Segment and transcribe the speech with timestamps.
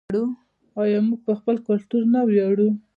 [0.81, 2.69] آیا موږ په خپل کلتور نه ویاړو؟